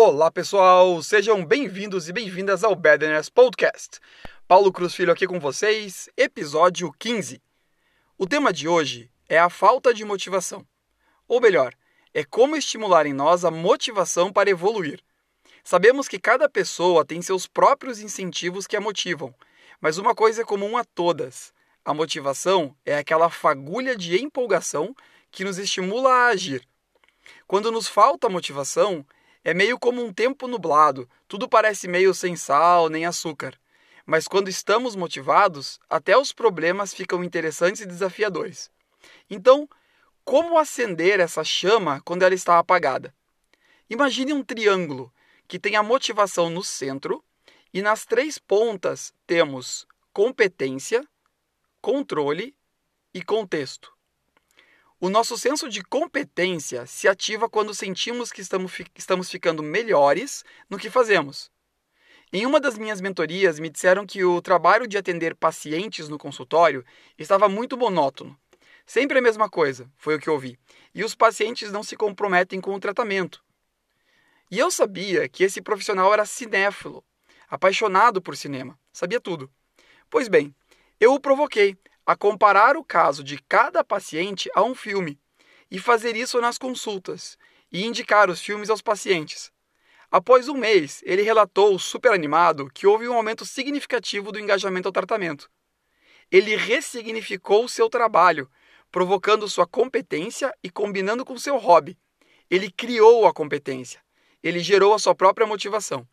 Olá 0.00 0.30
pessoal, 0.30 1.02
sejam 1.02 1.44
bem-vindos 1.44 2.08
e 2.08 2.12
bem-vindas 2.12 2.62
ao 2.62 2.76
Badness 2.76 3.28
Podcast. 3.28 3.98
Paulo 4.46 4.70
Cruz 4.70 4.94
Filho 4.94 5.10
aqui 5.10 5.26
com 5.26 5.40
vocês, 5.40 6.08
episódio 6.16 6.92
15. 7.00 7.42
O 8.16 8.24
tema 8.24 8.52
de 8.52 8.68
hoje 8.68 9.10
é 9.28 9.40
a 9.40 9.50
falta 9.50 9.92
de 9.92 10.04
motivação. 10.04 10.64
Ou 11.26 11.40
melhor, 11.40 11.74
é 12.14 12.22
como 12.22 12.54
estimular 12.54 13.06
em 13.06 13.12
nós 13.12 13.44
a 13.44 13.50
motivação 13.50 14.32
para 14.32 14.48
evoluir. 14.48 15.02
Sabemos 15.64 16.06
que 16.06 16.20
cada 16.20 16.48
pessoa 16.48 17.04
tem 17.04 17.20
seus 17.20 17.48
próprios 17.48 17.98
incentivos 17.98 18.68
que 18.68 18.76
a 18.76 18.80
motivam, 18.80 19.34
mas 19.80 19.98
uma 19.98 20.14
coisa 20.14 20.42
é 20.42 20.44
comum 20.44 20.76
a 20.76 20.84
todas: 20.84 21.52
a 21.84 21.92
motivação 21.92 22.72
é 22.86 22.96
aquela 22.96 23.28
fagulha 23.28 23.96
de 23.96 24.16
empolgação 24.22 24.94
que 25.32 25.42
nos 25.42 25.58
estimula 25.58 26.08
a 26.08 26.26
agir. 26.28 26.62
Quando 27.48 27.72
nos 27.72 27.88
falta 27.88 28.28
motivação, 28.28 29.04
é 29.44 29.54
meio 29.54 29.78
como 29.78 30.04
um 30.04 30.12
tempo 30.12 30.46
nublado, 30.46 31.08
tudo 31.26 31.48
parece 31.48 31.88
meio 31.88 32.12
sem 32.12 32.36
sal 32.36 32.88
nem 32.88 33.06
açúcar. 33.06 33.58
Mas 34.04 34.26
quando 34.26 34.48
estamos 34.48 34.96
motivados, 34.96 35.78
até 35.88 36.16
os 36.16 36.32
problemas 36.32 36.94
ficam 36.94 37.22
interessantes 37.22 37.82
e 37.82 37.86
desafiadores. 37.86 38.70
Então, 39.28 39.68
como 40.24 40.58
acender 40.58 41.20
essa 41.20 41.44
chama 41.44 42.00
quando 42.04 42.22
ela 42.22 42.34
está 42.34 42.58
apagada? 42.58 43.14
Imagine 43.88 44.32
um 44.32 44.42
triângulo 44.42 45.12
que 45.46 45.58
tem 45.58 45.76
a 45.76 45.82
motivação 45.82 46.50
no 46.50 46.62
centro 46.62 47.24
e 47.72 47.80
nas 47.80 48.04
três 48.04 48.38
pontas 48.38 49.12
temos 49.26 49.86
competência, 50.12 51.06
controle 51.80 52.54
e 53.14 53.22
contexto. 53.22 53.97
O 55.00 55.08
nosso 55.08 55.38
senso 55.38 55.68
de 55.68 55.80
competência 55.80 56.84
se 56.84 57.06
ativa 57.06 57.48
quando 57.48 57.72
sentimos 57.72 58.32
que 58.32 58.40
estamos, 58.40 58.72
estamos 58.96 59.30
ficando 59.30 59.62
melhores 59.62 60.44
no 60.68 60.76
que 60.76 60.90
fazemos. 60.90 61.52
Em 62.32 62.44
uma 62.44 62.58
das 62.58 62.76
minhas 62.76 63.00
mentorias, 63.00 63.60
me 63.60 63.70
disseram 63.70 64.04
que 64.04 64.24
o 64.24 64.42
trabalho 64.42 64.88
de 64.88 64.98
atender 64.98 65.36
pacientes 65.36 66.08
no 66.08 66.18
consultório 66.18 66.84
estava 67.16 67.48
muito 67.48 67.78
monótono. 67.78 68.36
Sempre 68.84 69.20
a 69.20 69.22
mesma 69.22 69.48
coisa, 69.48 69.88
foi 69.96 70.16
o 70.16 70.18
que 70.18 70.28
ouvi. 70.28 70.58
E 70.92 71.04
os 71.04 71.14
pacientes 71.14 71.70
não 71.70 71.84
se 71.84 71.96
comprometem 71.96 72.60
com 72.60 72.74
o 72.74 72.80
tratamento. 72.80 73.40
E 74.50 74.58
eu 74.58 74.68
sabia 74.68 75.28
que 75.28 75.44
esse 75.44 75.62
profissional 75.62 76.12
era 76.12 76.26
cinéfilo, 76.26 77.04
apaixonado 77.48 78.20
por 78.20 78.36
cinema, 78.36 78.76
sabia 78.92 79.20
tudo. 79.20 79.48
Pois 80.10 80.26
bem, 80.26 80.52
eu 80.98 81.14
o 81.14 81.20
provoquei 81.20 81.76
a 82.08 82.16
comparar 82.16 82.74
o 82.74 82.82
caso 82.82 83.22
de 83.22 83.36
cada 83.36 83.84
paciente 83.84 84.48
a 84.54 84.62
um 84.62 84.74
filme 84.74 85.20
e 85.70 85.78
fazer 85.78 86.16
isso 86.16 86.40
nas 86.40 86.56
consultas 86.56 87.36
e 87.70 87.84
indicar 87.84 88.30
os 88.30 88.40
filmes 88.40 88.70
aos 88.70 88.80
pacientes. 88.80 89.52
Após 90.10 90.48
um 90.48 90.54
mês, 90.54 91.02
ele 91.04 91.20
relatou, 91.20 91.78
super 91.78 92.12
animado, 92.12 92.70
que 92.72 92.86
houve 92.86 93.06
um 93.06 93.12
aumento 93.12 93.44
significativo 93.44 94.32
do 94.32 94.40
engajamento 94.40 94.88
ao 94.88 94.92
tratamento. 94.92 95.50
Ele 96.32 96.56
ressignificou 96.56 97.68
seu 97.68 97.90
trabalho, 97.90 98.50
provocando 98.90 99.46
sua 99.46 99.66
competência 99.66 100.50
e 100.64 100.70
combinando 100.70 101.26
com 101.26 101.36
seu 101.36 101.58
hobby. 101.58 101.94
Ele 102.50 102.70
criou 102.70 103.26
a 103.26 103.34
competência. 103.34 104.00
Ele 104.42 104.60
gerou 104.60 104.94
a 104.94 104.98
sua 104.98 105.14
própria 105.14 105.46
motivação. 105.46 106.08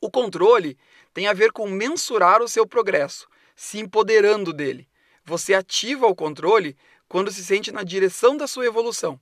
O 0.00 0.10
controle 0.10 0.76
tem 1.14 1.28
a 1.28 1.32
ver 1.32 1.52
com 1.52 1.68
mensurar 1.68 2.42
o 2.42 2.48
seu 2.48 2.66
progresso, 2.66 3.28
se 3.62 3.78
empoderando 3.78 4.52
dele. 4.52 4.88
Você 5.24 5.54
ativa 5.54 6.08
o 6.08 6.16
controle 6.16 6.76
quando 7.06 7.30
se 7.30 7.44
sente 7.44 7.70
na 7.70 7.84
direção 7.84 8.36
da 8.36 8.48
sua 8.48 8.66
evolução. 8.66 9.20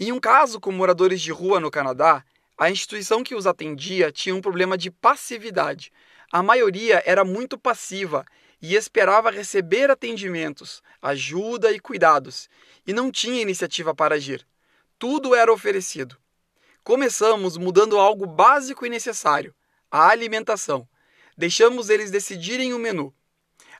Em 0.00 0.10
um 0.10 0.18
caso 0.18 0.58
com 0.58 0.72
moradores 0.72 1.20
de 1.20 1.30
rua 1.30 1.60
no 1.60 1.70
Canadá, 1.70 2.24
a 2.56 2.70
instituição 2.70 3.22
que 3.22 3.34
os 3.34 3.46
atendia 3.46 4.10
tinha 4.10 4.34
um 4.34 4.40
problema 4.40 4.78
de 4.78 4.90
passividade. 4.90 5.92
A 6.32 6.42
maioria 6.42 7.02
era 7.04 7.22
muito 7.22 7.58
passiva 7.58 8.24
e 8.62 8.74
esperava 8.74 9.30
receber 9.30 9.90
atendimentos, 9.90 10.82
ajuda 11.02 11.70
e 11.70 11.78
cuidados, 11.78 12.48
e 12.86 12.94
não 12.94 13.12
tinha 13.12 13.42
iniciativa 13.42 13.94
para 13.94 14.14
agir. 14.14 14.46
Tudo 14.98 15.34
era 15.34 15.52
oferecido. 15.52 16.16
Começamos 16.82 17.58
mudando 17.58 17.98
algo 17.98 18.24
básico 18.24 18.86
e 18.86 18.88
necessário: 18.88 19.54
a 19.90 20.08
alimentação. 20.08 20.88
Deixamos 21.36 21.90
eles 21.90 22.10
decidirem 22.10 22.72
o 22.72 22.78
menu. 22.78 23.14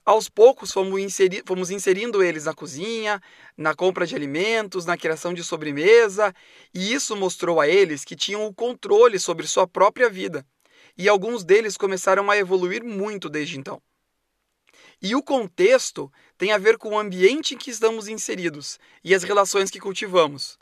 Aos 0.04 0.28
poucos 0.28 0.72
fomos, 0.72 1.00
inseri 1.00 1.42
fomos 1.44 1.70
inserindo 1.70 2.22
eles 2.22 2.44
na 2.44 2.54
cozinha, 2.54 3.20
na 3.56 3.74
compra 3.74 4.06
de 4.06 4.14
alimentos, 4.14 4.86
na 4.86 4.96
criação 4.96 5.34
de 5.34 5.44
sobremesa, 5.44 6.34
e 6.74 6.92
isso 6.92 7.16
mostrou 7.16 7.60
a 7.60 7.68
eles 7.68 8.04
que 8.04 8.16
tinham 8.16 8.46
o 8.46 8.54
controle 8.54 9.18
sobre 9.18 9.46
sua 9.46 9.66
própria 9.66 10.08
vida. 10.08 10.46
E 10.96 11.08
alguns 11.08 11.44
deles 11.44 11.76
começaram 11.76 12.30
a 12.30 12.36
evoluir 12.36 12.82
muito 12.82 13.28
desde 13.28 13.58
então. 13.58 13.80
E 15.00 15.14
o 15.14 15.22
contexto 15.22 16.10
tem 16.36 16.52
a 16.52 16.58
ver 16.58 16.76
com 16.76 16.90
o 16.90 16.98
ambiente 16.98 17.54
em 17.54 17.58
que 17.58 17.70
estamos 17.70 18.08
inseridos 18.08 18.78
e 19.04 19.14
as 19.14 19.22
relações 19.22 19.70
que 19.70 19.78
cultivamos. 19.78 20.58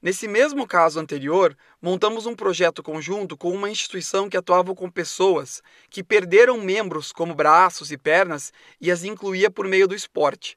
Nesse 0.00 0.28
mesmo 0.28 0.64
caso 0.64 1.00
anterior, 1.00 1.56
montamos 1.82 2.24
um 2.24 2.34
projeto 2.34 2.84
conjunto 2.84 3.36
com 3.36 3.50
uma 3.50 3.68
instituição 3.68 4.28
que 4.28 4.36
atuava 4.36 4.72
com 4.72 4.88
pessoas 4.88 5.60
que 5.90 6.04
perderam 6.04 6.60
membros 6.60 7.10
como 7.10 7.34
braços 7.34 7.90
e 7.90 7.98
pernas 7.98 8.52
e 8.80 8.92
as 8.92 9.02
incluía 9.02 9.50
por 9.50 9.66
meio 9.66 9.88
do 9.88 9.96
esporte. 9.96 10.56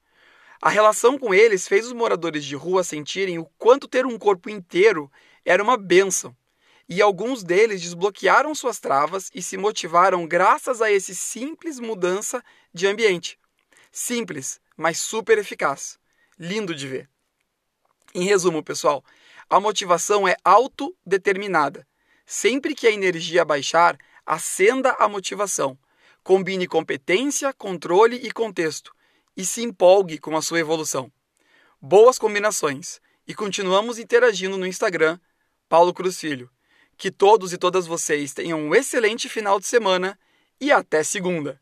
A 0.61 0.69
relação 0.69 1.17
com 1.17 1.33
eles 1.33 1.67
fez 1.67 1.87
os 1.87 1.93
moradores 1.93 2.45
de 2.45 2.55
rua 2.55 2.83
sentirem 2.83 3.39
o 3.39 3.45
quanto 3.57 3.87
ter 3.87 4.05
um 4.05 4.15
corpo 4.15 4.47
inteiro 4.47 5.11
era 5.43 5.63
uma 5.63 5.75
benção. 5.75 6.37
E 6.87 7.01
alguns 7.01 7.43
deles 7.43 7.81
desbloquearam 7.81 8.53
suas 8.53 8.79
travas 8.79 9.31
e 9.33 9.41
se 9.41 9.57
motivaram 9.57 10.27
graças 10.27 10.79
a 10.79 10.91
esse 10.91 11.15
simples 11.15 11.79
mudança 11.79 12.43
de 12.71 12.85
ambiente. 12.85 13.39
Simples, 13.91 14.61
mas 14.77 14.99
super 14.99 15.39
eficaz. 15.39 15.97
Lindo 16.37 16.75
de 16.75 16.87
ver. 16.87 17.10
Em 18.13 18.23
resumo, 18.23 18.61
pessoal, 18.61 19.03
a 19.49 19.59
motivação 19.59 20.27
é 20.27 20.35
autodeterminada. 20.43 21.87
Sempre 22.25 22.75
que 22.75 22.87
a 22.87 22.91
energia 22.91 23.45
baixar, 23.45 23.97
acenda 24.25 24.95
a 24.99 25.07
motivação. 25.07 25.77
Combine 26.23 26.67
competência, 26.67 27.53
controle 27.53 28.17
e 28.17 28.31
contexto 28.31 28.93
e 29.35 29.45
se 29.45 29.63
empolgue 29.63 30.17
com 30.17 30.35
a 30.35 30.41
sua 30.41 30.59
evolução. 30.59 31.11
Boas 31.81 32.19
combinações 32.19 32.99
e 33.25 33.33
continuamos 33.33 33.97
interagindo 33.97 34.57
no 34.57 34.67
Instagram, 34.67 35.17
Paulo 35.69 35.93
Cruz 35.93 36.19
Filho. 36.19 36.49
Que 36.97 37.09
todos 37.09 37.53
e 37.53 37.57
todas 37.57 37.87
vocês 37.87 38.33
tenham 38.33 38.59
um 38.59 38.75
excelente 38.75 39.29
final 39.29 39.59
de 39.59 39.65
semana 39.67 40.19
e 40.59 40.71
até 40.71 41.01
segunda! 41.01 41.60